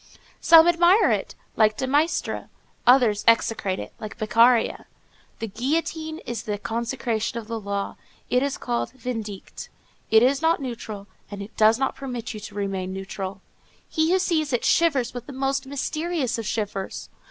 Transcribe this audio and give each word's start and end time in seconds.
Some 0.39 0.67
admire 0.67 1.11
it, 1.11 1.35
like 1.55 1.77
de 1.77 1.85
Maistre; 1.85 2.49
others 2.87 3.23
execrate 3.27 3.77
it, 3.77 3.93
like 3.99 4.17
Beccaria. 4.17 4.85
The 5.37 5.45
guillotine 5.47 6.17
is 6.25 6.41
the 6.41 6.57
concretion 6.57 7.37
of 7.37 7.45
the 7.47 7.59
law; 7.59 7.97
it 8.27 8.41
is 8.41 8.57
called 8.57 8.93
vindicate; 8.93 9.69
it 10.09 10.23
is 10.23 10.41
not 10.41 10.59
neutral, 10.59 11.05
and 11.29 11.43
it 11.43 11.55
does 11.55 11.77
not 11.77 11.95
permit 11.95 12.33
you 12.33 12.39
to 12.39 12.55
remain 12.55 12.91
neutral. 12.91 13.41
He 13.87 14.09
who 14.11 14.17
sees 14.17 14.51
it 14.51 14.65
shivers 14.65 15.13
with 15.13 15.27
the 15.27 15.33
most 15.33 15.67
mysterious 15.67 16.39
of 16.39 16.47
shivers. 16.47 17.07